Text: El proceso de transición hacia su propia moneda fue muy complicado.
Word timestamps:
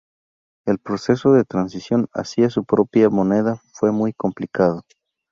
El 0.65 0.79
proceso 0.79 1.31
de 1.33 1.43
transición 1.43 2.07
hacia 2.11 2.49
su 2.49 2.63
propia 2.65 3.07
moneda 3.11 3.61
fue 3.73 3.91
muy 3.91 4.13
complicado. 4.13 4.81